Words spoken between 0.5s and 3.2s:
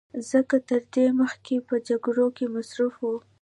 تر دې مخکې به په جګړو کې مصروف و